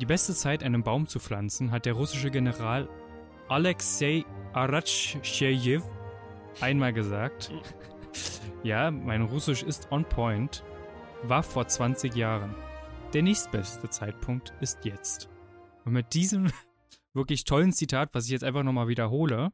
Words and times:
Die 0.00 0.06
beste 0.06 0.34
Zeit, 0.34 0.64
einen 0.64 0.82
Baum 0.82 1.06
zu 1.06 1.20
pflanzen, 1.20 1.70
hat 1.70 1.86
der 1.86 1.92
russische 1.92 2.30
General 2.30 2.88
Alexei 3.48 4.24
Aratschejew 4.52 5.82
einmal 6.60 6.92
gesagt. 6.92 7.52
Ja, 8.62 8.90
mein 8.90 9.22
Russisch 9.22 9.62
ist 9.62 9.92
on 9.92 10.08
point. 10.08 10.64
War 11.24 11.42
vor 11.42 11.68
20 11.68 12.14
Jahren. 12.14 12.54
Der 13.12 13.22
nächstbeste 13.22 13.90
Zeitpunkt 13.90 14.54
ist 14.62 14.86
jetzt. 14.86 15.28
Und 15.84 15.92
mit 15.92 16.14
diesem 16.14 16.50
wirklich 17.12 17.44
tollen 17.44 17.72
Zitat, 17.72 18.14
was 18.14 18.24
ich 18.24 18.30
jetzt 18.30 18.44
einfach 18.44 18.62
nochmal 18.62 18.88
wiederhole, 18.88 19.52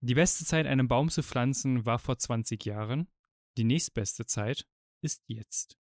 die 0.00 0.14
beste 0.14 0.44
Zeit, 0.44 0.66
einen 0.66 0.86
Baum 0.86 1.08
zu 1.08 1.22
pflanzen, 1.22 1.86
war 1.86 1.98
vor 1.98 2.18
20 2.18 2.62
Jahren. 2.66 3.08
Die 3.56 3.64
nächstbeste 3.64 4.26
Zeit 4.26 4.66
ist 5.00 5.22
jetzt. 5.28 5.78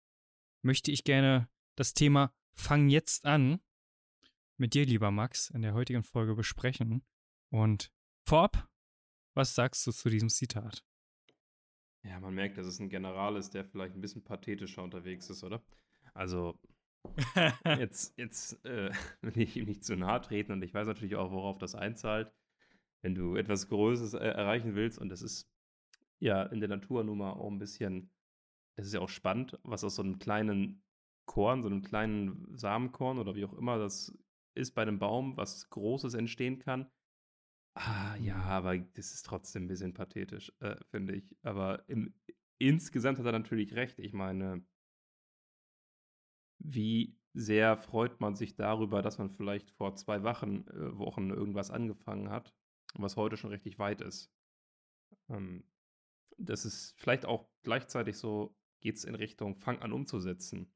Möchte 0.62 0.90
ich 0.90 1.04
gerne 1.04 1.50
das 1.76 1.92
Thema 1.92 2.32
Fang 2.54 2.88
jetzt 2.88 3.26
an 3.26 3.60
mit 4.58 4.74
dir, 4.74 4.84
lieber 4.84 5.10
Max, 5.10 5.50
in 5.50 5.62
der 5.62 5.74
heutigen 5.74 6.02
Folge 6.02 6.34
besprechen. 6.34 7.02
Und 7.50 7.92
vorab, 8.24 8.68
was 9.34 9.54
sagst 9.54 9.86
du 9.86 9.92
zu 9.92 10.10
diesem 10.10 10.28
Zitat? 10.28 10.84
Ja, 12.02 12.20
man 12.20 12.34
merkt, 12.34 12.58
dass 12.58 12.66
es 12.66 12.78
ein 12.78 12.88
General 12.88 13.36
ist, 13.36 13.54
der 13.54 13.64
vielleicht 13.64 13.94
ein 13.94 14.00
bisschen 14.00 14.24
pathetischer 14.24 14.82
unterwegs 14.82 15.30
ist, 15.30 15.44
oder? 15.44 15.62
Also, 16.14 16.58
jetzt, 17.64 18.16
jetzt 18.18 18.64
äh, 18.64 18.90
will 19.22 19.38
ich 19.38 19.56
ihm 19.56 19.66
nicht 19.66 19.84
zu 19.84 19.96
nahe 19.96 20.20
treten 20.20 20.52
und 20.52 20.62
ich 20.62 20.74
weiß 20.74 20.86
natürlich 20.86 21.16
auch, 21.16 21.30
worauf 21.30 21.58
das 21.58 21.74
einzahlt. 21.74 22.32
Wenn 23.02 23.14
du 23.14 23.36
etwas 23.36 23.68
Größeres 23.68 24.14
äh, 24.14 24.18
erreichen 24.18 24.74
willst 24.74 24.98
und 24.98 25.08
das 25.08 25.22
ist 25.22 25.48
ja 26.18 26.42
in 26.42 26.60
der 26.60 26.68
Natur 26.68 27.04
nun 27.04 27.18
mal 27.18 27.32
auch 27.32 27.50
ein 27.50 27.58
bisschen, 27.58 28.10
das 28.76 28.86
ist 28.86 28.94
ja 28.94 29.00
auch 29.00 29.08
spannend, 29.08 29.58
was 29.62 29.84
aus 29.84 29.96
so 29.96 30.02
einem 30.02 30.18
kleinen 30.18 30.82
Korn, 31.26 31.62
so 31.62 31.68
einem 31.68 31.82
kleinen 31.82 32.56
Samenkorn 32.56 33.18
oder 33.18 33.34
wie 33.34 33.44
auch 33.44 33.52
immer 33.52 33.78
das 33.78 34.16
ist 34.58 34.74
bei 34.74 34.82
einem 34.82 34.98
Baum, 34.98 35.36
was 35.36 35.68
Großes 35.70 36.14
entstehen 36.14 36.58
kann. 36.58 36.90
Ah, 37.74 38.16
ja, 38.16 38.36
mhm. 38.36 38.42
aber 38.42 38.78
das 38.78 39.12
ist 39.12 39.24
trotzdem 39.24 39.64
ein 39.64 39.68
bisschen 39.68 39.94
pathetisch, 39.94 40.52
äh, 40.60 40.76
finde 40.90 41.14
ich. 41.14 41.36
Aber 41.42 41.88
im, 41.88 42.14
insgesamt 42.58 43.18
hat 43.18 43.26
er 43.26 43.32
natürlich 43.32 43.74
recht. 43.74 43.98
Ich 43.98 44.12
meine, 44.12 44.64
wie 46.58 47.16
sehr 47.34 47.76
freut 47.76 48.20
man 48.20 48.34
sich 48.34 48.56
darüber, 48.56 49.00
dass 49.00 49.18
man 49.18 49.30
vielleicht 49.30 49.70
vor 49.70 49.94
zwei 49.94 50.22
Wochen, 50.24 50.66
äh, 50.68 50.98
Wochen 50.98 51.30
irgendwas 51.30 51.70
angefangen 51.70 52.30
hat, 52.30 52.52
was 52.94 53.16
heute 53.16 53.36
schon 53.36 53.50
richtig 53.50 53.78
weit 53.78 54.00
ist. 54.00 54.32
Ähm, 55.28 55.64
das 56.36 56.64
ist 56.64 56.94
vielleicht 56.98 57.26
auch 57.26 57.48
gleichzeitig 57.62 58.16
so, 58.16 58.56
geht 58.80 58.96
es 58.96 59.04
in 59.04 59.14
Richtung, 59.14 59.56
fang 59.56 59.78
an 59.80 59.92
umzusetzen 59.92 60.72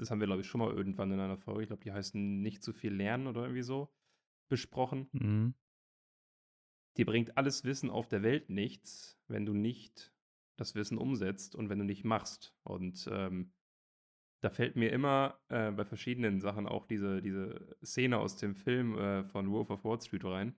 das 0.00 0.10
haben 0.10 0.20
wir, 0.20 0.26
glaube 0.26 0.40
ich, 0.40 0.48
schon 0.48 0.60
mal 0.60 0.72
irgendwann 0.72 1.12
in 1.12 1.20
einer 1.20 1.36
Folge, 1.36 1.62
ich 1.62 1.68
glaube, 1.68 1.82
die 1.82 1.92
heißen 1.92 2.40
nicht 2.40 2.62
zu 2.62 2.72
viel 2.72 2.92
lernen 2.92 3.26
oder 3.26 3.42
irgendwie 3.42 3.62
so, 3.62 3.92
besprochen. 4.48 5.08
Mhm. 5.12 5.54
Dir 6.96 7.06
bringt 7.06 7.36
alles 7.36 7.64
Wissen 7.64 7.90
auf 7.90 8.08
der 8.08 8.22
Welt 8.22 8.50
nichts, 8.50 9.18
wenn 9.28 9.46
du 9.46 9.54
nicht 9.54 10.12
das 10.56 10.74
Wissen 10.74 10.98
umsetzt 10.98 11.54
und 11.54 11.68
wenn 11.68 11.78
du 11.78 11.84
nicht 11.84 12.04
machst. 12.04 12.54
Und 12.64 13.08
ähm, 13.10 13.52
da 14.40 14.50
fällt 14.50 14.76
mir 14.76 14.90
immer 14.90 15.38
äh, 15.48 15.70
bei 15.70 15.84
verschiedenen 15.84 16.40
Sachen 16.40 16.66
auch 16.66 16.86
diese, 16.86 17.22
diese 17.22 17.76
Szene 17.84 18.18
aus 18.18 18.36
dem 18.36 18.54
Film 18.54 18.98
äh, 18.98 19.24
von 19.24 19.50
Wolf 19.50 19.70
of 19.70 19.84
Wall 19.84 20.00
Street 20.00 20.24
rein. 20.24 20.56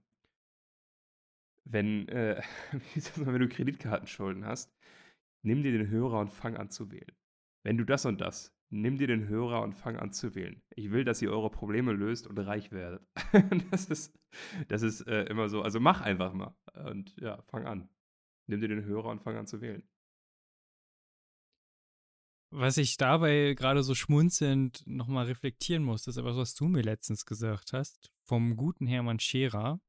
Wenn, 1.65 2.09
äh, 2.09 2.43
wenn 3.17 3.41
du 3.41 3.49
Kreditkartenschulden 3.49 4.45
hast, 4.45 4.75
nimm 5.43 5.63
dir 5.63 5.73
den 5.73 5.89
Hörer 5.89 6.21
und 6.21 6.31
fang 6.31 6.57
an 6.57 6.71
zu 6.71 6.91
wählen. 6.91 7.13
Wenn 7.65 7.77
du 7.77 7.85
das 7.85 8.07
und 8.07 8.21
das, 8.21 8.53
nimm 8.73 8.97
dir 8.97 9.07
den 9.07 9.29
Hörer 9.29 9.63
und 9.63 9.75
fang 9.75 9.97
an 9.97 10.13
zu 10.13 10.35
wählen. 10.35 10.63
Ich 10.75 10.91
will, 10.91 11.05
dass 11.05 11.21
ihr 11.23 11.31
eure 11.31 11.51
Probleme 11.51 11.93
löst 11.93 12.27
und 12.27 12.39
reich 12.39 12.73
werdet. 12.73 13.07
das 13.71 13.87
ist, 13.87 14.19
das 14.69 14.83
ist 14.83 15.03
äh, 15.03 15.25
immer 15.25 15.49
so. 15.49 15.63
Also 15.63 15.79
mach 15.79 16.01
einfach 16.01 16.33
mal. 16.33 16.57
Und 16.87 17.15
ja, 17.21 17.43
fang 17.43 17.67
an. 17.67 17.89
Nimm 18.47 18.61
dir 18.61 18.69
den 18.69 18.85
Hörer 18.85 19.11
und 19.11 19.21
fang 19.21 19.37
an 19.37 19.47
zu 19.47 19.61
wählen. 19.61 19.83
Was 22.51 22.77
ich 22.77 22.97
dabei 22.97 23.55
gerade 23.55 23.83
so 23.83 23.95
schmunzelnd 23.95 24.83
nochmal 24.87 25.27
reflektieren 25.27 25.85
muss, 25.85 26.07
ist 26.07 26.17
etwas, 26.17 26.37
was 26.37 26.55
du 26.55 26.67
mir 26.67 26.83
letztens 26.83 27.25
gesagt 27.25 27.73
hast, 27.73 28.11
vom 28.25 28.57
guten 28.57 28.87
Hermann 28.87 29.21
Scherer, 29.21 29.81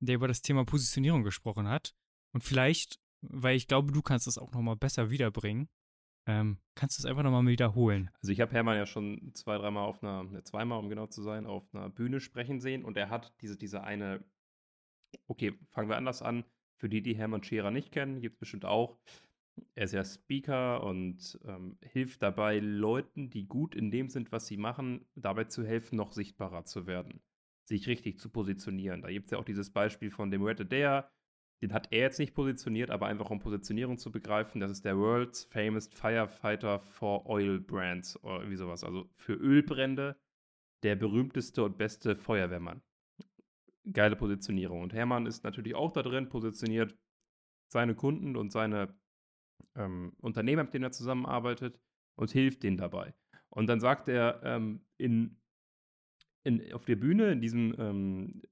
der 0.00 0.14
über 0.14 0.28
das 0.28 0.42
Thema 0.42 0.64
Positionierung 0.64 1.24
gesprochen 1.24 1.68
hat. 1.68 1.94
Und 2.32 2.42
vielleicht, 2.42 3.00
weil 3.20 3.56
ich 3.56 3.66
glaube, 3.66 3.92
du 3.92 4.02
kannst 4.02 4.26
das 4.26 4.38
auch 4.38 4.52
nochmal 4.52 4.76
besser 4.76 5.10
wiederbringen, 5.10 5.68
ähm, 6.26 6.58
kannst 6.74 6.98
du 6.98 7.02
es 7.02 7.06
einfach 7.06 7.22
nochmal 7.22 7.46
wiederholen? 7.46 8.10
Also 8.20 8.32
ich 8.32 8.40
habe 8.40 8.52
Hermann 8.52 8.76
ja 8.76 8.86
schon 8.86 9.32
zwei, 9.34 9.58
dreimal 9.58 9.84
auf 9.84 10.02
einer, 10.02 10.24
ne, 10.24 10.42
zweimal 10.42 10.78
um 10.78 10.88
genau 10.88 11.06
zu 11.06 11.22
sein, 11.22 11.46
auf 11.46 11.64
einer 11.74 11.90
Bühne 11.90 12.20
sprechen 12.20 12.60
sehen 12.60 12.84
und 12.84 12.96
er 12.96 13.10
hat 13.10 13.34
diese, 13.40 13.56
diese 13.56 13.82
eine, 13.84 14.24
okay, 15.26 15.58
fangen 15.70 15.88
wir 15.88 15.96
anders 15.96 16.22
an. 16.22 16.44
Für 16.76 16.88
die, 16.88 17.02
die 17.02 17.16
Hermann 17.16 17.42
Scherer 17.42 17.70
nicht 17.70 17.92
kennen, 17.92 18.20
gibt 18.20 18.34
es 18.34 18.40
bestimmt 18.40 18.64
auch. 18.64 18.98
Er 19.74 19.84
ist 19.84 19.94
ja 19.94 20.04
Speaker 20.04 20.82
und 20.82 21.38
ähm, 21.44 21.78
hilft 21.80 22.22
dabei, 22.22 22.58
Leuten, 22.58 23.30
die 23.30 23.46
gut 23.46 23.76
in 23.76 23.90
dem 23.90 24.08
sind, 24.08 24.32
was 24.32 24.46
sie 24.46 24.56
machen, 24.56 25.06
dabei 25.14 25.44
zu 25.44 25.64
helfen, 25.64 25.96
noch 25.96 26.12
sichtbarer 26.12 26.64
zu 26.64 26.86
werden, 26.86 27.22
sich 27.64 27.86
richtig 27.86 28.18
zu 28.18 28.30
positionieren. 28.30 29.02
Da 29.02 29.10
gibt 29.10 29.26
es 29.26 29.30
ja 29.30 29.38
auch 29.38 29.44
dieses 29.44 29.72
Beispiel 29.72 30.10
von 30.10 30.32
dem 30.32 30.42
Red 30.42 30.62
Adair, 30.62 31.08
den 31.62 31.72
hat 31.72 31.88
er 31.92 32.00
jetzt 32.00 32.18
nicht 32.18 32.34
positioniert, 32.34 32.90
aber 32.90 33.06
einfach 33.06 33.30
um 33.30 33.38
Positionierung 33.38 33.98
zu 33.98 34.10
begreifen, 34.10 34.60
das 34.60 34.70
ist 34.70 34.84
der 34.84 34.98
World's 34.98 35.44
Famous 35.44 35.88
Firefighter 35.88 36.80
for 36.80 37.26
Oil 37.26 37.60
Brands 37.60 38.22
oder 38.22 38.38
irgendwie 38.38 38.56
sowas. 38.56 38.84
Also 38.84 39.08
für 39.16 39.34
Ölbrände 39.34 40.16
der 40.82 40.96
berühmteste 40.96 41.64
und 41.64 41.78
beste 41.78 42.16
Feuerwehrmann. 42.16 42.82
Geile 43.90 44.16
Positionierung. 44.16 44.82
Und 44.82 44.92
Hermann 44.92 45.26
ist 45.26 45.44
natürlich 45.44 45.74
auch 45.74 45.92
da 45.92 46.02
drin, 46.02 46.28
positioniert 46.28 46.96
seine 47.68 47.94
Kunden 47.94 48.36
und 48.36 48.52
seine 48.52 48.94
ähm, 49.74 50.12
Unternehmer, 50.20 50.64
mit 50.64 50.74
denen 50.74 50.84
er 50.84 50.92
zusammenarbeitet 50.92 51.80
und 52.16 52.30
hilft 52.30 52.62
denen 52.62 52.76
dabei. 52.76 53.14
Und 53.48 53.66
dann 53.68 53.80
sagt 53.80 54.08
er 54.08 54.42
ähm, 54.42 54.84
in, 54.98 55.40
in, 56.42 56.72
auf 56.72 56.84
der 56.84 56.96
Bühne, 56.96 57.32
in 57.32 57.40
diesem, 57.40 57.74
ähm, 57.78 58.42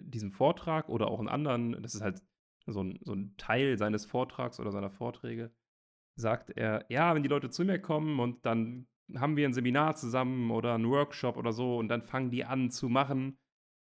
diesem 0.00 0.32
Vortrag 0.32 0.88
oder 0.88 1.08
auch 1.08 1.20
in 1.20 1.28
anderen, 1.28 1.82
das 1.82 1.94
ist 1.94 2.02
halt 2.02 2.22
so 2.66 2.82
ein, 2.82 2.98
so 3.02 3.12
ein 3.14 3.34
Teil 3.36 3.78
seines 3.78 4.04
Vortrags 4.04 4.60
oder 4.60 4.72
seiner 4.72 4.90
Vorträge, 4.90 5.50
sagt 6.16 6.50
er, 6.50 6.84
ja, 6.88 7.14
wenn 7.14 7.22
die 7.22 7.28
Leute 7.28 7.50
zu 7.50 7.64
mir 7.64 7.78
kommen 7.80 8.20
und 8.20 8.44
dann 8.46 8.86
haben 9.16 9.36
wir 9.36 9.48
ein 9.48 9.54
Seminar 9.54 9.96
zusammen 9.96 10.50
oder 10.50 10.74
einen 10.74 10.88
Workshop 10.88 11.36
oder 11.36 11.52
so 11.52 11.78
und 11.78 11.88
dann 11.88 12.02
fangen 12.02 12.30
die 12.30 12.44
an 12.44 12.70
zu 12.70 12.88
machen 12.88 13.38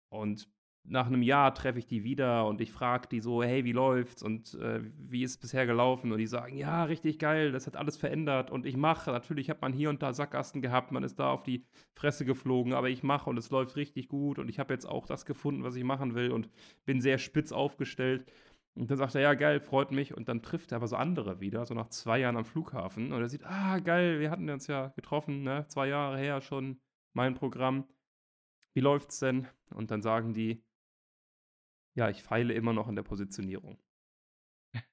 und 0.09 0.49
nach 0.85 1.07
einem 1.07 1.23
Jahr 1.23 1.55
treffe 1.55 1.79
ich 1.79 1.87
die 1.87 2.05
wieder 2.05 2.47
und 2.47 2.61
ich 2.61 2.73
frage 2.73 3.09
die 3.09 3.21
so, 3.21 3.43
hey, 3.43 3.65
wie 3.65 3.73
läuft's 3.73 4.23
und 4.23 4.55
äh, 4.55 4.81
wie 4.97 5.23
ist 5.23 5.33
es 5.33 5.37
bisher 5.37 5.67
gelaufen? 5.67 6.11
Und 6.11 6.19
die 6.19 6.27
sagen, 6.27 6.57
ja, 6.57 6.85
richtig 6.85 7.19
geil, 7.19 7.53
das 7.53 7.67
hat 7.67 7.77
alles 7.77 7.97
verändert 7.97 8.51
und 8.51 8.65
ich 8.65 8.77
mache. 8.77 9.11
Natürlich 9.11 9.51
hat 9.51 9.61
man 9.61 9.73
hier 9.73 9.91
und 9.91 10.03
da 10.03 10.13
Sackgassen 10.13 10.63
gehabt, 10.63 10.91
man 10.91 11.03
ist 11.05 11.19
da 11.19 11.31
auf 11.31 11.43
die 11.43 11.67
Fresse 11.95 12.25
geflogen, 12.25 12.73
aber 12.73 12.89
ich 12.89 13.03
mache 13.03 13.29
und 13.29 13.39
es 13.39 13.51
läuft 13.51 13.77
richtig 13.77 14.09
gut 14.09 14.39
und 14.39 14.49
ich 14.49 14.59
habe 14.59 14.73
jetzt 14.73 14.87
auch 14.87 15.07
das 15.07 15.27
gefunden, 15.27 15.65
was 15.65 15.77
ich 15.77 15.85
machen 15.85 16.15
will 16.15 16.33
und 16.33 16.49
bin 16.87 17.01
sehr 17.01 17.19
spitz 17.19 17.53
aufgestellt. 17.53 18.25
Und 18.75 18.91
dann 18.91 18.99
sagt 18.99 19.15
er, 19.15 19.21
ja, 19.21 19.35
geil, 19.35 19.61
freut 19.61 19.91
mich. 19.91 20.17
Und 20.17 20.29
dann 20.29 20.43
trifft 20.43 20.73
er 20.73 20.77
aber 20.77 20.89
so 20.89 20.97
andere 20.97 21.41
wieder, 21.41 21.67
so 21.67 21.75
nach 21.75 21.89
zwei 21.89 22.19
Jahren 22.19 22.37
am 22.37 22.45
Flughafen. 22.45 23.13
Und 23.13 23.21
er 23.21 23.29
sieht, 23.29 23.45
ah, 23.45 23.79
geil, 23.79 24.21
wir 24.21 24.31
hatten 24.31 24.49
uns 24.49 24.67
ja 24.69 24.89
getroffen, 24.89 25.43
ne? 25.43 25.67
Zwei 25.69 25.89
Jahre 25.89 26.19
her 26.19 26.41
schon, 26.41 26.81
mein 27.13 27.35
Programm. 27.35 27.89
Wie 28.75 28.81
läuft's 28.81 29.19
denn? 29.19 29.49
Und 29.75 29.91
dann 29.91 30.03
sagen 30.03 30.33
die, 30.33 30.65
ja, 31.97 32.09
ich 32.09 32.23
feile 32.23 32.55
immer 32.55 32.73
noch 32.73 32.89
in 32.89 32.97
der 32.97 33.03
Positionierung. 33.03 33.79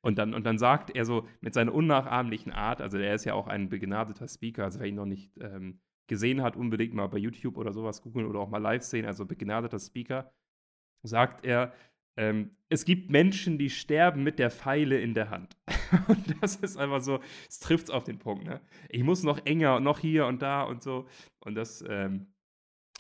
Und 0.02 0.18
dann, 0.18 0.34
und 0.34 0.44
dann 0.44 0.58
sagt 0.58 0.96
er 0.96 1.06
so 1.06 1.28
mit 1.40 1.54
seiner 1.54 1.74
unnachahmlichen 1.74 2.52
Art, 2.52 2.82
also 2.82 2.98
er 2.98 3.14
ist 3.14 3.26
ja 3.26 3.36
auch 3.36 3.48
ein 3.48 3.70
begnadeter 3.70 4.28
Speaker, 4.28 4.64
also 4.64 4.80
wer 4.80 4.88
ihn 4.88 4.96
noch 4.96 5.06
nicht 5.06 5.38
ähm, 5.40 5.82
gesehen 6.08 6.42
hat, 6.42 6.56
unbedingt 6.56 6.96
mal 6.96 7.08
bei 7.08 7.18
YouTube 7.18 7.58
oder 7.58 7.74
sowas 7.74 8.02
googeln 8.02 8.26
oder 8.26 8.40
auch 8.40 8.50
mal 8.50 8.58
live 8.58 8.82
sehen, 8.82 9.06
also 9.06 9.26
begnadeter 9.26 9.78
Speaker, 9.78 10.34
sagt 11.04 11.46
er, 11.46 11.74
ähm, 12.18 12.52
es 12.70 12.84
gibt 12.84 13.10
Menschen, 13.10 13.58
die 13.58 13.70
sterben 13.70 14.24
mit 14.24 14.40
der 14.40 14.52
Pfeile 14.52 15.00
in 15.00 15.14
der 15.14 15.30
Hand. 15.30 15.56
und 16.08 16.42
das 16.42 16.58
ist 16.58 16.78
einfach 16.78 17.02
so, 17.02 17.22
es 17.48 17.60
trifft 17.60 17.92
auf 17.92 18.04
den 18.04 18.20
Punkt. 18.20 18.46
Ne? 18.46 18.60
Ich 18.90 19.04
muss 19.04 19.24
noch 19.24 19.46
enger 19.46 19.78
und 19.78 19.84
noch 19.84 20.00
hier 20.00 20.26
und 20.26 20.42
da 20.42 20.64
und 20.64 20.84
so. 20.84 21.08
Und 21.40 21.56
das 21.56 21.84
ähm, 21.88 22.28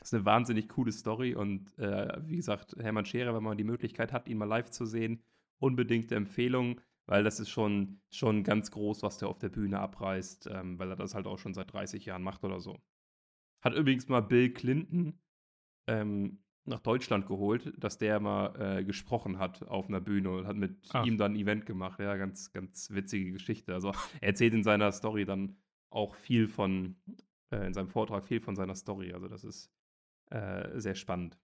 ist 0.02 0.14
eine 0.14 0.24
wahnsinnig 0.24 0.70
coole 0.70 0.92
Story. 0.92 1.36
Und 1.36 1.78
äh, 1.80 2.18
wie 2.26 2.38
gesagt, 2.38 2.76
Hermann 2.80 3.06
Scherer, 3.06 3.36
wenn 3.36 3.44
man 3.44 3.58
die 3.58 3.64
Möglichkeit 3.64 4.14
hat, 4.14 4.28
ihn 4.30 4.38
mal 4.38 4.46
live 4.46 4.70
zu 4.70 4.86
sehen, 4.86 5.22
unbedingte 5.60 6.16
Empfehlung, 6.16 6.80
weil 7.08 7.24
das 7.24 7.40
ist 7.40 7.50
schon, 7.50 8.00
schon 8.12 8.44
ganz 8.44 8.72
groß, 8.72 9.02
was 9.02 9.18
der 9.18 9.28
auf 9.28 9.40
der 9.40 9.50
Bühne 9.50 9.80
abreißt, 9.80 10.50
ähm, 10.54 10.78
weil 10.80 10.92
er 10.92 10.96
das 10.96 11.16
halt 11.16 11.26
auch 11.26 11.40
schon 11.40 11.54
seit 11.54 11.74
30 11.74 12.06
Jahren 12.06 12.24
macht 12.24 12.44
oder 12.44 12.60
so. 12.60 12.78
Hat 13.62 13.74
übrigens 13.74 14.08
mal 14.08 14.22
Bill 14.22 14.54
Clinton 14.54 15.20
ähm, 15.88 16.40
nach 16.68 16.80
Deutschland 16.80 17.28
geholt, 17.28 17.74
dass 17.78 17.98
der 17.98 18.20
mal 18.20 18.80
äh, 18.80 18.84
gesprochen 18.84 19.40
hat 19.40 19.64
auf 19.68 19.88
einer 19.88 20.02
Bühne 20.02 20.32
und 20.32 20.48
hat 20.48 20.56
mit 20.56 20.78
Ach. 20.90 21.06
ihm 21.06 21.18
dann 21.18 21.34
ein 21.34 21.40
Event 21.40 21.66
gemacht. 21.66 22.00
Ja, 22.00 22.16
ganz, 22.18 22.52
ganz 22.52 22.92
witzige 22.92 23.32
Geschichte. 23.32 23.74
Also 23.74 23.92
er 24.22 24.30
erzählt 24.30 24.54
in 24.54 24.64
seiner 24.64 24.92
Story 24.92 25.26
dann 25.26 25.58
auch 25.90 26.16
viel 26.16 26.48
von, 26.48 26.96
äh, 27.52 27.66
in 27.66 27.74
seinem 27.74 27.90
Vortrag 27.90 28.26
viel 28.26 28.42
von 28.42 28.56
seiner 28.56 28.76
Story. 28.76 29.14
Also 29.14 29.28
das 29.28 29.44
ist 29.44 29.72
äh, 30.30 30.80
sehr 30.80 30.96
spannend. 30.96 31.40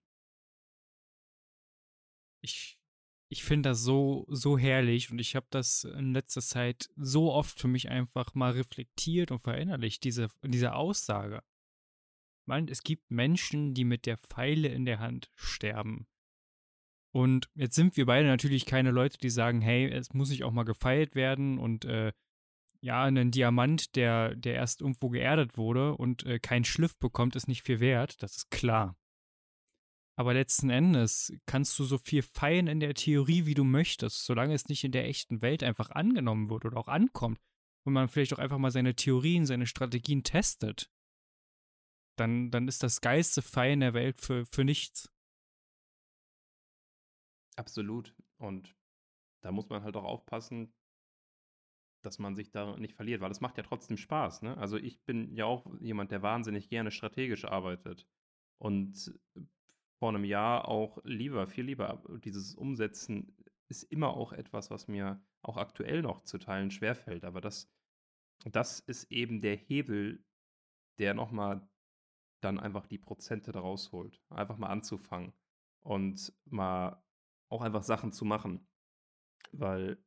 Ich, 2.42 2.78
ich 3.30 3.44
finde 3.44 3.70
das 3.70 3.82
so, 3.82 4.26
so 4.30 4.58
herrlich 4.58 5.10
und 5.10 5.20
ich 5.20 5.36
habe 5.36 5.48
das 5.50 5.86
in 5.86 6.14
letzter 6.14 6.42
Zeit 6.42 6.90
so 6.98 7.32
oft 7.32 7.60
für 7.60 7.70
mich 7.70 7.90
einfach 7.90 8.36
mal 8.36 8.52
reflektiert 8.52 9.32
und 9.32 9.40
verinnerlicht, 9.40 10.04
diese, 10.04 10.28
diese 10.44 10.76
Aussage. 10.76 11.42
Man, 12.46 12.68
es 12.68 12.84
gibt 12.84 13.10
Menschen, 13.10 13.74
die 13.74 13.86
mit 13.86 14.06
der 14.06 14.18
Pfeile 14.18 14.68
in 14.68 14.86
der 14.86 15.00
Hand 15.00 15.32
sterben. 15.36 16.08
Und 17.12 17.48
jetzt 17.54 17.76
sind 17.76 17.96
wir 17.96 18.06
beide 18.06 18.28
natürlich 18.28 18.66
keine 18.66 18.92
Leute, 18.92 19.18
die 19.18 19.30
sagen, 19.30 19.62
hey, 19.62 19.88
es 19.90 20.14
muss 20.14 20.30
nicht 20.30 20.44
auch 20.44 20.52
mal 20.52 20.64
gefeilt 20.64 21.16
werden 21.16 21.60
und 21.60 21.86
äh, 21.86 22.12
ja, 22.82 23.04
ein 23.04 23.32
Diamant, 23.32 23.96
der, 23.96 24.36
der 24.36 24.56
erst 24.56 24.82
irgendwo 24.82 25.10
geerdet 25.10 25.56
wurde 25.56 25.96
und 25.96 26.26
äh, 26.26 26.40
keinen 26.40 26.66
Schliff 26.66 26.98
bekommt, 26.98 27.36
ist 27.36 27.48
nicht 27.48 27.64
viel 27.64 27.80
wert. 27.80 28.22
Das 28.22 28.36
ist 28.36 28.52
klar. 28.52 28.98
Aber 30.16 30.34
letzten 30.34 30.70
Endes 30.70 31.34
kannst 31.46 31.78
du 31.80 31.86
so 31.86 31.98
viel 31.98 32.22
feiern 32.22 32.68
in 32.68 32.80
der 32.80 32.94
Theorie, 32.94 33.46
wie 33.46 33.54
du 33.54 33.64
möchtest, 33.64 34.26
solange 34.26 34.54
es 34.54 34.68
nicht 34.68 34.84
in 34.84 34.92
der 34.92 35.08
echten 35.08 35.42
Welt 35.42 35.64
einfach 35.64 35.92
angenommen 35.92 36.50
wird 36.50 36.66
oder 36.66 36.78
auch 36.78 36.88
ankommt 36.88 37.40
und 37.86 37.94
man 37.94 38.08
vielleicht 38.10 38.34
auch 38.34 38.40
einfach 38.40 38.58
mal 38.58 38.72
seine 38.72 38.96
Theorien, 38.96 39.46
seine 39.46 39.66
Strategien 39.66 40.24
testet, 40.24 40.92
dann, 42.16 42.52
dann 42.52 42.68
ist 42.68 42.84
das 42.84 43.02
geilste 43.02 43.42
Feiern 43.42 43.80
der 43.80 43.94
Welt 43.94 44.18
für, 44.20 44.46
für 44.46 44.64
nichts. 44.64 45.12
Absolut. 47.56 48.16
Und 48.38 48.76
da 49.42 49.52
muss 49.52 49.70
man 49.70 49.84
halt 49.84 49.96
auch 49.96 50.04
aufpassen, 50.04 50.74
dass 52.04 52.20
man 52.20 52.36
sich 52.36 52.52
da 52.52 52.76
nicht 52.78 52.96
verliert, 52.96 53.22
weil 53.22 53.32
es 53.32 53.42
macht 53.42 53.58
ja 53.58 53.64
trotzdem 53.64 53.98
Spaß. 53.98 54.42
Ne? 54.42 54.58
Also 54.58 54.78
ich 54.78 55.04
bin 55.04 55.36
ja 55.36 55.46
auch 55.46 55.66
jemand, 55.80 56.12
der 56.12 56.22
wahnsinnig 56.22 56.70
gerne 56.70 56.92
strategisch 56.92 57.46
arbeitet 57.46 58.08
und 58.58 59.18
vor 60.00 60.10
einem 60.10 60.26
Jahr 60.26 60.68
auch 60.68 61.00
lieber, 61.06 61.48
viel 61.48 61.66
lieber. 61.66 62.04
Dieses 62.24 62.56
Umsetzen 62.56 63.38
ist 63.70 63.84
immer 63.84 64.16
auch 64.16 64.34
etwas, 64.34 64.70
was 64.70 64.88
mir 64.88 65.24
auch 65.42 65.58
aktuell 65.58 66.02
noch 66.02 66.24
zu 66.24 66.38
teilen 66.38 66.72
schwerfällt. 66.72 67.24
Aber 67.24 67.40
das, 67.40 67.72
das 68.46 68.80
ist 68.82 69.10
eben 69.12 69.42
der 69.42 69.56
Hebel, 69.56 70.26
der 71.00 71.14
nochmal 71.14 71.68
dann 72.44 72.60
einfach 72.60 72.86
die 72.86 72.98
Prozente 72.98 73.52
daraus 73.52 73.92
holt. 73.92 74.22
Einfach 74.30 74.58
mal 74.58 74.68
anzufangen 74.68 75.34
und 75.82 76.34
mal 76.46 77.02
auch 77.50 77.62
einfach 77.62 77.84
Sachen 77.84 78.12
zu 78.12 78.26
machen. 78.26 78.68
Weil, 79.52 79.98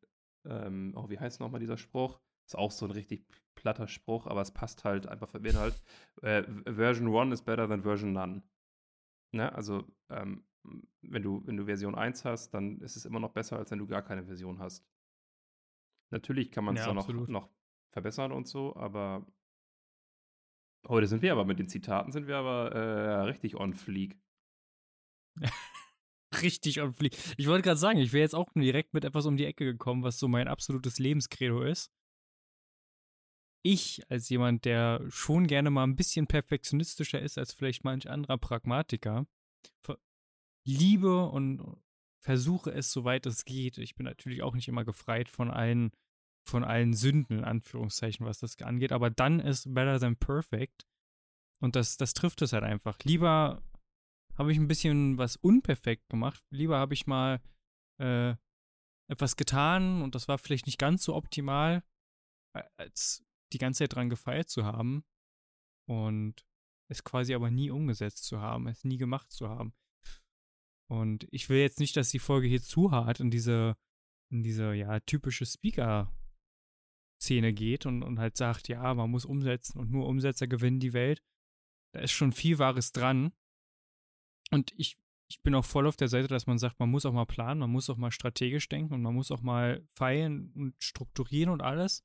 ähm, 0.45 0.93
oh, 0.97 1.09
wie 1.09 1.19
heißt 1.19 1.41
nochmal 1.41 1.61
dieser 1.61 1.79
Spruch? 1.79 2.21
Ist 2.47 2.57
auch 2.57 2.71
so 2.71 2.87
ein 2.87 2.93
richtig 2.93 3.27
platter 3.55 3.89
Spruch, 3.89 4.27
aber 4.27 4.41
es 4.41 4.53
passt 4.53 4.85
halt 4.85 5.07
einfach 5.07 5.29
für 5.29 5.41
den 5.41 5.57
halt. 5.57 5.81
Äh, 6.23 6.45
Version 6.65 7.15
1 7.15 7.33
is 7.33 7.43
better 7.43 7.69
than 7.69 7.83
Version 7.83 8.13
none. 8.13 8.43
Ne? 9.33 9.53
Also, 9.53 9.85
ähm, 10.11 10.47
wenn, 11.03 11.23
du, 11.23 11.47
wenn 11.47 11.57
du 11.57 11.65
Version 11.65 11.95
1 11.95 12.25
hast, 12.25 12.51
dann 12.51 12.81
ist 12.81 12.97
es 12.97 13.05
immer 13.05 13.21
noch 13.21 13.33
besser, 13.33 13.57
als 13.57 13.71
wenn 13.71 13.79
du 13.79 13.87
gar 13.87 14.03
keine 14.03 14.25
Version 14.25 14.59
hast. 14.59 14.85
Natürlich 16.11 16.51
kann 16.51 16.65
man 16.65 16.77
es 16.77 16.87
ja, 16.87 16.95
noch, 16.95 17.09
noch 17.09 17.51
verbessern 17.91 18.33
und 18.33 18.47
so, 18.47 18.77
aber 18.77 19.27
heute 20.89 21.07
sind 21.07 21.23
wir 21.23 21.33
aber 21.33 21.45
mit 21.45 21.59
den 21.59 21.69
Zitaten 21.69 22.13
sind 22.13 22.27
wir 22.27 22.37
aber 22.37 22.73
äh, 22.73 23.21
richtig 23.23 23.57
on 23.57 23.75
fleek. 23.75 24.19
richtig 26.43 26.81
on 26.81 26.93
fleek. 26.93 27.17
Ich 27.37 27.47
wollte 27.47 27.63
gerade 27.63 27.79
sagen, 27.79 27.99
ich 27.99 28.13
wäre 28.13 28.23
jetzt 28.23 28.35
auch 28.35 28.49
direkt 28.55 28.95
mit 28.95 29.05
etwas 29.05 29.27
um 29.27 29.37
die 29.37 29.47
Ecke 29.47 29.65
gekommen, 29.65 30.03
was 30.03 30.19
so 30.19 30.29
mein 30.29 30.49
absolutes 30.49 30.99
Lebenskredo 30.99 31.63
ist. 31.63 31.91
Ich, 33.63 34.09
als 34.09 34.29
jemand, 34.29 34.65
der 34.65 35.05
schon 35.09 35.49
gerne 35.49 35.71
mal 35.71 35.83
ein 35.83 35.97
bisschen 35.97 36.29
perfektionistischer 36.29 37.21
ist 37.21 37.37
als 37.37 37.53
vielleicht 37.53 37.83
manch 37.83 38.09
anderer 38.09 38.39
Pragmatiker, 38.39 39.27
liebe 40.65 41.27
und 41.27 41.77
versuche 42.21 42.71
es, 42.73 42.93
soweit 42.93 43.27
es 43.27 43.45
geht. 43.45 43.79
Ich 43.79 43.95
bin 43.95 44.05
natürlich 44.05 44.43
auch 44.43 44.55
nicht 44.55 44.69
immer 44.69 44.85
gefreit 44.85 45.29
von 45.29 45.51
allen, 45.51 45.91
von 46.47 46.65
allen 46.65 46.95
Sünden, 46.95 47.39
in 47.39 47.45
Anführungszeichen, 47.45 48.25
was 48.25 48.39
das 48.39 48.61
angeht, 48.63 48.93
aber 48.93 49.11
dann 49.11 49.41
ist 49.41 49.73
better 49.75 49.99
than 49.99 50.17
perfect. 50.17 50.87
Und 51.61 51.75
das, 51.75 51.97
das 51.97 52.15
trifft 52.15 52.43
es 52.43 52.53
halt 52.53 52.65
einfach. 52.65 52.99
Lieber 53.03 53.63
habe 54.37 54.53
ich 54.53 54.59
ein 54.59 54.69
bisschen 54.69 55.19
was 55.19 55.37
unperfekt 55.37 56.09
gemacht. 56.09 56.45
Lieber 56.51 56.79
habe 56.79 56.95
ich 56.95 57.07
mal 57.07 57.41
äh, 58.01 58.35
etwas 59.11 59.37
getan 59.37 60.03
und 60.03 60.15
das 60.15 60.29
war 60.29 60.39
vielleicht 60.39 60.67
nicht 60.67 60.79
ganz 60.79 61.03
so 61.05 61.15
optimal, 61.15 61.83
als 62.77 63.25
die 63.53 63.59
ganze 63.59 63.79
Zeit 63.79 63.95
dran 63.95 64.11
gefeilt 64.11 64.49
zu 64.49 64.65
haben 64.65 65.05
und 65.89 66.47
es 66.89 67.05
quasi 67.05 67.35
aber 67.35 67.51
nie 67.51 67.71
umgesetzt 67.71 68.25
zu 68.25 68.41
haben, 68.41 68.69
es 68.69 68.85
nie 68.85 68.99
gemacht 68.99 69.31
zu 69.33 69.49
haben. 69.49 69.75
Und 70.89 71.27
ich 71.33 71.49
will 71.49 71.59
jetzt 71.59 71.81
nicht, 71.81 71.97
dass 71.97 72.11
die 72.11 72.19
Folge 72.19 72.47
hier 72.47 72.63
zu 72.63 72.93
hart 72.93 73.21
in 73.21 73.31
diese, 73.31 73.77
in 74.31 74.43
diese, 74.43 74.73
ja, 74.75 75.01
typische 75.01 75.47
Speaker-Szene 77.27 77.53
geht 77.53 77.87
und, 77.87 78.03
und 78.03 78.19
halt 78.19 78.37
sagt, 78.37 78.69
ja, 78.69 78.95
man 78.95 79.11
muss 79.11 79.25
umsetzen 79.25 79.79
und 79.79 79.91
nur 79.91 80.07
Umsetzer 80.07 80.47
gewinnen 80.47 80.81
die 80.81 80.93
Welt. 80.93 81.23
Da 81.93 82.01
ist 82.01 82.13
schon 82.13 82.33
viel 82.33 82.59
Wahres 82.59 82.93
dran. 82.93 83.33
Und 84.51 84.73
ich, 84.77 84.97
ich 85.29 85.43
bin 85.43 85.55
auch 85.55 85.65
voll 85.65 85.87
auf 85.87 85.97
der 85.97 86.09
Seite, 86.09 86.29
dass 86.29 86.47
man 86.47 86.59
sagt, 86.59 86.79
man 86.79 86.91
muss 86.91 87.07
auch 87.07 87.13
mal 87.13 87.27
planen, 87.27 87.61
man 87.61 87.71
muss 87.71 87.91
auch 87.91 87.97
mal 87.97 88.13
strategisch 88.13 88.69
denken 88.69 88.95
und 88.95 89.03
man 89.03 89.15
muss 89.15 89.31
auch 89.31 89.43
mal 89.43 89.87
feilen 89.95 90.53
und 90.55 90.75
strukturieren 90.79 91.51
und 91.51 91.63
alles. 91.63 92.05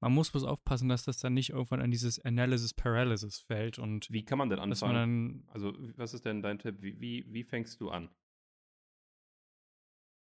Man 0.00 0.12
muss 0.12 0.32
bloß 0.32 0.44
aufpassen, 0.44 0.88
dass 0.88 1.04
das 1.04 1.18
dann 1.18 1.34
nicht 1.34 1.50
irgendwann 1.50 1.80
an 1.80 1.92
dieses 1.92 2.18
Analysis 2.18 2.74
Paralysis 2.74 3.38
fällt 3.38 3.78
und 3.78 4.10
wie 4.10 4.24
kann 4.24 4.36
man 4.36 4.50
denn 4.50 4.58
anfangen? 4.58 5.36
Man 5.36 5.48
also 5.48 5.72
was 5.96 6.12
ist 6.12 6.24
denn 6.24 6.42
dein 6.42 6.58
Tipp? 6.58 6.78
Wie, 6.80 7.00
wie, 7.00 7.24
wie 7.28 7.44
fängst 7.44 7.80
du 7.80 7.88
an? 7.88 8.10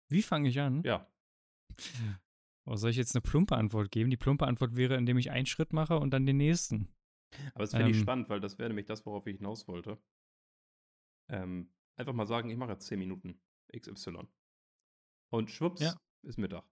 Wie 0.08 0.22
fange 0.22 0.48
ich 0.48 0.60
an? 0.60 0.82
Ja. 0.84 1.10
Oh, 2.66 2.76
soll 2.76 2.90
ich 2.90 2.96
jetzt 2.96 3.14
eine 3.14 3.22
plumpe 3.22 3.56
Antwort 3.56 3.90
geben? 3.90 4.10
Die 4.10 4.16
plumpe 4.16 4.46
Antwort 4.46 4.74
wäre, 4.74 4.96
indem 4.96 5.18
ich 5.18 5.30
einen 5.30 5.46
Schritt 5.46 5.72
mache 5.72 5.98
und 5.98 6.10
dann 6.10 6.24
den 6.24 6.38
nächsten. 6.38 6.88
Aber 7.54 7.64
das 7.64 7.72
finde 7.72 7.86
ähm, 7.86 7.90
ich 7.92 8.00
spannend, 8.00 8.28
weil 8.28 8.40
das 8.40 8.58
wäre 8.58 8.68
nämlich 8.68 8.86
das, 8.86 9.04
worauf 9.04 9.26
ich 9.26 9.36
hinaus 9.36 9.68
wollte. 9.68 9.98
Ähm, 11.28 11.72
einfach 11.96 12.12
mal 12.12 12.26
sagen, 12.26 12.48
ich 12.48 12.56
mache 12.56 12.72
jetzt 12.72 12.86
10 12.86 12.98
Minuten 12.98 13.40
XY. 13.76 14.28
Und 15.30 15.50
schwupps, 15.50 15.82
ja. 15.82 15.94
ist 16.22 16.38
Mittag. 16.38 16.64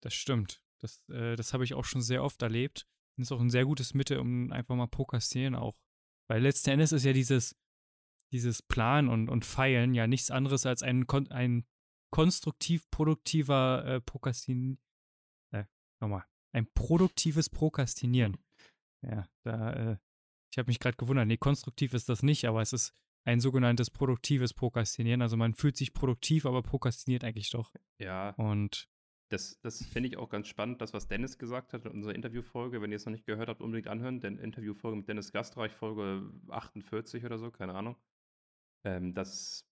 Das 0.00 0.14
stimmt. 0.14 0.62
Das, 0.78 1.08
äh, 1.08 1.36
das 1.36 1.52
habe 1.52 1.64
ich 1.64 1.74
auch 1.74 1.84
schon 1.84 2.02
sehr 2.02 2.22
oft 2.22 2.42
erlebt. 2.42 2.86
Das 3.16 3.28
ist 3.28 3.32
auch 3.32 3.40
ein 3.40 3.50
sehr 3.50 3.64
gutes 3.64 3.94
Mittel, 3.94 4.18
um 4.18 4.50
einfach 4.50 4.74
mal 4.74 4.86
Pokerstehen 4.86 5.54
auch. 5.54 5.78
Weil 6.28 6.42
letzten 6.42 6.70
Endes 6.70 6.92
ist 6.92 7.04
ja 7.04 7.12
dieses, 7.12 7.56
dieses 8.32 8.62
Plan 8.62 9.08
und, 9.08 9.28
und 9.28 9.44
Feilen 9.44 9.94
ja 9.94 10.06
nichts 10.06 10.30
anderes 10.30 10.64
als 10.64 10.82
ein, 10.82 11.08
ein 11.30 11.66
konstruktiv 12.12 12.88
produktiver 12.90 13.84
äh, 13.84 14.00
Prokrastin. 14.00 14.78
Äh, 15.50 15.64
nochmal. 16.00 16.24
Ein 16.52 16.68
produktives 16.74 17.48
Prokrastinieren. 17.48 18.36
Ja, 19.02 19.26
da, 19.42 19.72
äh, 19.72 19.96
ich 20.52 20.58
habe 20.58 20.68
mich 20.68 20.78
gerade 20.78 20.96
gewundert. 20.96 21.26
Nee, 21.26 21.38
konstruktiv 21.38 21.94
ist 21.94 22.08
das 22.08 22.22
nicht, 22.22 22.44
aber 22.44 22.60
es 22.60 22.72
ist 22.72 22.94
ein 23.24 23.40
sogenanntes 23.40 23.90
produktives 23.90 24.52
Prokrastinieren. 24.52 25.22
Also 25.22 25.36
man 25.36 25.54
fühlt 25.54 25.76
sich 25.76 25.94
produktiv, 25.94 26.44
aber 26.44 26.62
prokrastiniert 26.62 27.24
eigentlich 27.24 27.50
doch. 27.50 27.72
Ja. 27.98 28.30
Und 28.36 28.88
das, 29.30 29.58
das 29.62 29.82
finde 29.86 30.10
ich 30.10 30.18
auch 30.18 30.28
ganz 30.28 30.48
spannend, 30.48 30.82
das, 30.82 30.92
was 30.92 31.08
Dennis 31.08 31.38
gesagt 31.38 31.72
hat 31.72 31.86
in 31.86 31.92
unserer 31.92 32.14
Interviewfolge. 32.14 32.82
Wenn 32.82 32.92
ihr 32.92 32.96
es 32.96 33.06
noch 33.06 33.12
nicht 33.12 33.24
gehört 33.24 33.48
habt, 33.48 33.62
unbedingt 33.62 33.88
anhören. 33.88 34.20
Denn 34.20 34.38
Interviewfolge 34.38 34.98
mit 34.98 35.08
Dennis 35.08 35.32
Gastreich, 35.32 35.72
Folge 35.72 36.30
48 36.50 37.24
oder 37.24 37.38
so, 37.38 37.50
keine 37.50 37.74
Ahnung. 37.74 37.96
Ähm, 38.84 39.14
das 39.14 39.66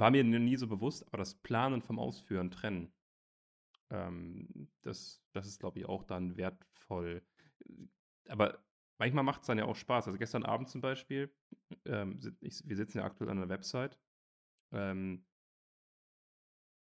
war 0.00 0.10
mir 0.10 0.24
nie 0.24 0.56
so 0.56 0.66
bewusst, 0.66 1.06
aber 1.06 1.18
das 1.18 1.34
Planen 1.34 1.82
vom 1.82 1.98
Ausführen 1.98 2.50
trennen. 2.50 2.92
Ähm, 3.90 4.68
das, 4.82 5.22
das 5.32 5.46
ist, 5.46 5.60
glaube 5.60 5.78
ich, 5.80 5.86
auch 5.86 6.04
dann 6.04 6.36
wertvoll. 6.36 7.22
Aber 8.28 8.62
manchmal 8.98 9.24
macht 9.24 9.42
es 9.42 9.46
dann 9.46 9.58
ja 9.58 9.64
auch 9.64 9.76
Spaß. 9.76 10.06
Also 10.06 10.18
gestern 10.18 10.44
Abend 10.44 10.68
zum 10.68 10.80
Beispiel, 10.80 11.34
ähm, 11.84 12.18
ich, 12.40 12.62
wir 12.66 12.76
sitzen 12.76 12.98
ja 12.98 13.04
aktuell 13.04 13.30
an 13.30 13.38
der 13.38 13.48
Website, 13.48 13.98
ähm, 14.72 15.24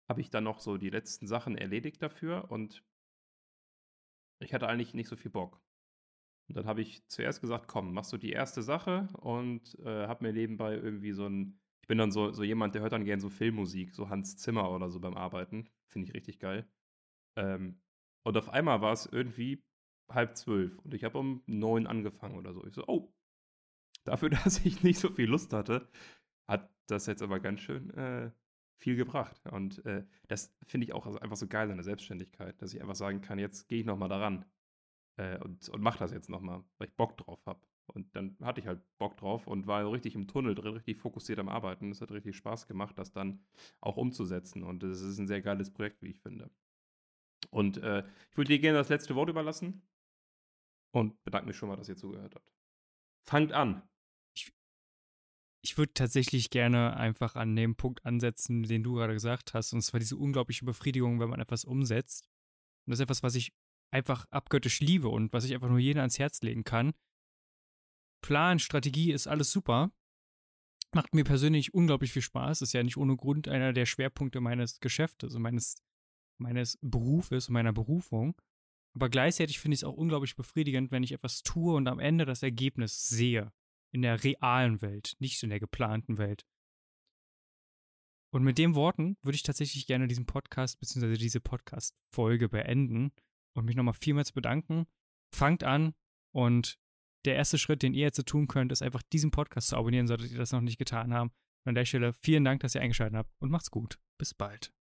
habe 0.08 0.20
ich 0.20 0.30
dann 0.30 0.44
noch 0.44 0.60
so 0.60 0.76
die 0.76 0.90
letzten 0.90 1.26
Sachen 1.26 1.56
erledigt 1.56 2.02
dafür 2.02 2.50
und 2.50 2.84
ich 4.40 4.52
hatte 4.52 4.68
eigentlich 4.68 4.94
nicht 4.94 5.08
so 5.08 5.16
viel 5.16 5.30
Bock. 5.30 5.60
Und 6.48 6.56
dann 6.56 6.66
habe 6.66 6.82
ich 6.82 7.06
zuerst 7.08 7.40
gesagt, 7.40 7.68
komm, 7.68 7.94
machst 7.94 8.12
du 8.12 8.18
die 8.18 8.32
erste 8.32 8.62
Sache 8.62 9.08
und 9.14 9.78
äh, 9.80 10.06
habe 10.06 10.24
mir 10.24 10.32
nebenbei 10.32 10.74
irgendwie 10.74 11.12
so 11.12 11.26
ein, 11.26 11.58
ich 11.84 11.86
bin 11.86 11.98
dann 11.98 12.12
so, 12.12 12.32
so 12.32 12.42
jemand, 12.42 12.74
der 12.74 12.80
hört 12.80 12.94
dann 12.94 13.04
gerne 13.04 13.20
so 13.20 13.28
Filmmusik, 13.28 13.92
so 13.92 14.08
Hans 14.08 14.38
Zimmer 14.38 14.70
oder 14.70 14.88
so 14.88 15.00
beim 15.00 15.18
Arbeiten. 15.18 15.68
Finde 15.86 16.08
ich 16.08 16.14
richtig 16.14 16.38
geil. 16.38 16.66
Ähm, 17.36 17.78
und 18.24 18.38
auf 18.38 18.48
einmal 18.48 18.80
war 18.80 18.94
es 18.94 19.04
irgendwie 19.04 19.62
halb 20.10 20.34
zwölf 20.34 20.78
und 20.78 20.94
ich 20.94 21.04
habe 21.04 21.18
um 21.18 21.42
neun 21.44 21.86
angefangen 21.86 22.38
oder 22.38 22.54
so. 22.54 22.64
Ich 22.64 22.72
so, 22.72 22.86
oh, 22.86 23.12
dafür, 24.04 24.30
dass 24.44 24.64
ich 24.64 24.82
nicht 24.82 24.98
so 24.98 25.10
viel 25.10 25.28
Lust 25.28 25.52
hatte, 25.52 25.86
hat 26.48 26.74
das 26.86 27.04
jetzt 27.04 27.20
aber 27.20 27.38
ganz 27.38 27.60
schön 27.60 27.90
äh, 27.90 28.30
viel 28.80 28.96
gebracht. 28.96 29.38
Und 29.50 29.84
äh, 29.84 30.06
das 30.28 30.56
finde 30.66 30.86
ich 30.86 30.94
auch 30.94 31.04
einfach 31.04 31.36
so 31.36 31.48
geil 31.48 31.70
an 31.70 31.76
der 31.76 31.84
Selbstständigkeit, 31.84 32.62
dass 32.62 32.72
ich 32.72 32.80
einfach 32.80 32.96
sagen 32.96 33.20
kann, 33.20 33.38
jetzt 33.38 33.68
gehe 33.68 33.80
ich 33.80 33.84
nochmal 33.84 34.08
daran. 34.08 34.46
Äh, 35.18 35.38
und, 35.40 35.68
und 35.68 35.82
mach 35.82 35.98
das 35.98 36.12
jetzt 36.12 36.30
nochmal, 36.30 36.64
weil 36.78 36.88
ich 36.88 36.96
Bock 36.96 37.18
drauf 37.18 37.44
habe. 37.44 37.60
Und 37.86 38.14
dann 38.16 38.36
hatte 38.40 38.60
ich 38.60 38.66
halt 38.66 38.80
Bock 38.98 39.16
drauf 39.16 39.46
und 39.46 39.66
war 39.66 39.90
richtig 39.92 40.14
im 40.14 40.26
Tunnel 40.26 40.54
drin, 40.54 40.74
richtig 40.74 40.98
fokussiert 40.98 41.38
am 41.38 41.48
Arbeiten. 41.48 41.90
Es 41.90 42.00
hat 42.00 42.10
richtig 42.10 42.36
Spaß 42.36 42.66
gemacht, 42.66 42.98
das 42.98 43.12
dann 43.12 43.44
auch 43.80 43.96
umzusetzen. 43.96 44.62
Und 44.62 44.82
es 44.82 45.00
ist 45.00 45.18
ein 45.18 45.26
sehr 45.26 45.42
geiles 45.42 45.72
Projekt, 45.72 46.02
wie 46.02 46.08
ich 46.08 46.20
finde. 46.20 46.50
Und 47.50 47.76
äh, 47.78 48.04
ich 48.30 48.36
würde 48.36 48.48
dir 48.48 48.58
gerne 48.58 48.78
das 48.78 48.88
letzte 48.88 49.14
Wort 49.14 49.28
überlassen 49.28 49.82
und 50.92 51.22
bedanke 51.24 51.48
mich 51.48 51.56
schon 51.56 51.68
mal, 51.68 51.76
dass 51.76 51.88
ihr 51.88 51.96
zugehört 51.96 52.34
habt. 52.34 52.52
Fangt 53.26 53.52
an. 53.52 53.82
Ich, 54.34 54.52
ich 55.62 55.76
würde 55.76 55.92
tatsächlich 55.92 56.50
gerne 56.50 56.96
einfach 56.96 57.36
an 57.36 57.54
dem 57.54 57.76
Punkt 57.76 58.04
ansetzen, 58.06 58.62
den 58.62 58.82
du 58.82 58.94
gerade 58.94 59.12
gesagt 59.12 59.54
hast. 59.54 59.72
Und 59.72 59.82
zwar 59.82 60.00
diese 60.00 60.16
unglaubliche 60.16 60.64
Befriedigung, 60.64 61.20
wenn 61.20 61.30
man 61.30 61.40
etwas 61.40 61.64
umsetzt. 61.64 62.28
Und 62.86 62.92
das 62.92 62.98
ist 62.98 63.04
etwas, 63.04 63.22
was 63.22 63.34
ich 63.34 63.52
einfach 63.90 64.26
abgöttisch 64.30 64.80
liebe 64.80 65.08
und 65.08 65.32
was 65.32 65.44
ich 65.44 65.54
einfach 65.54 65.68
nur 65.68 65.78
jedem 65.78 66.00
ans 66.00 66.18
Herz 66.18 66.42
legen 66.42 66.64
kann. 66.64 66.92
Plan, 68.24 68.58
Strategie 68.58 69.12
ist 69.12 69.26
alles 69.26 69.52
super. 69.52 69.92
Macht 70.94 71.14
mir 71.14 71.24
persönlich 71.24 71.74
unglaublich 71.74 72.10
viel 72.10 72.22
Spaß. 72.22 72.62
Ist 72.62 72.72
ja 72.72 72.82
nicht 72.82 72.96
ohne 72.96 73.16
Grund 73.16 73.48
einer 73.48 73.74
der 73.74 73.84
Schwerpunkte 73.84 74.40
meines 74.40 74.80
Geschäftes 74.80 75.34
und 75.34 75.42
meines, 75.42 75.76
meines 76.38 76.78
Berufes 76.80 77.48
und 77.48 77.52
meiner 77.52 77.74
Berufung. 77.74 78.34
Aber 78.94 79.10
gleichzeitig 79.10 79.60
finde 79.60 79.74
ich 79.74 79.80
es 79.80 79.84
auch 79.84 79.92
unglaublich 79.92 80.36
befriedigend, 80.36 80.90
wenn 80.90 81.02
ich 81.02 81.12
etwas 81.12 81.42
tue 81.42 81.74
und 81.74 81.86
am 81.86 81.98
Ende 81.98 82.24
das 82.24 82.42
Ergebnis 82.42 83.02
sehe. 83.10 83.52
In 83.92 84.00
der 84.00 84.24
realen 84.24 84.80
Welt, 84.80 85.16
nicht 85.18 85.42
in 85.42 85.50
der 85.50 85.60
geplanten 85.60 86.16
Welt. 86.16 86.46
Und 88.32 88.42
mit 88.42 88.56
den 88.56 88.74
Worten 88.74 89.18
würde 89.20 89.36
ich 89.36 89.42
tatsächlich 89.42 89.86
gerne 89.86 90.08
diesen 90.08 90.24
Podcast 90.24 90.80
bzw. 90.80 91.18
diese 91.18 91.40
Podcast-Folge 91.40 92.48
beenden 92.48 93.12
und 93.54 93.66
mich 93.66 93.76
nochmal 93.76 93.92
vielmals 93.92 94.32
bedanken. 94.32 94.86
Fangt 95.30 95.62
an 95.62 95.94
und 96.32 96.78
der 97.24 97.36
erste 97.36 97.58
Schritt, 97.58 97.82
den 97.82 97.94
ihr 97.94 98.02
jetzt 98.02 98.24
tun 98.26 98.48
könnt, 98.48 98.72
ist 98.72 98.82
einfach 98.82 99.02
diesen 99.12 99.30
Podcast 99.30 99.68
zu 99.68 99.76
abonnieren, 99.76 100.06
solltet 100.06 100.30
ihr 100.30 100.38
das 100.38 100.52
noch 100.52 100.60
nicht 100.60 100.78
getan 100.78 101.12
haben. 101.14 101.30
Und 101.64 101.70
an 101.70 101.74
der 101.74 101.84
Stelle 101.84 102.12
vielen 102.12 102.44
Dank, 102.44 102.60
dass 102.60 102.74
ihr 102.74 102.80
eingeschaltet 102.80 103.16
habt 103.16 103.30
und 103.38 103.50
macht's 103.50 103.70
gut. 103.70 103.98
Bis 104.18 104.34
bald. 104.34 104.72